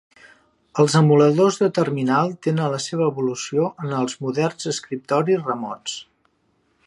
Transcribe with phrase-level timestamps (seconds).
[0.83, 6.01] Els emuladors de terminal tenen la seva evolució en els moderns escriptoris remots.